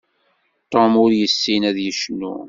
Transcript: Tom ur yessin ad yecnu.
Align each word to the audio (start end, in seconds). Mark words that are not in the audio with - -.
Tom 0.71 0.91
ur 1.03 1.11
yessin 1.19 1.61
ad 1.69 1.77
yecnu. 1.83 2.33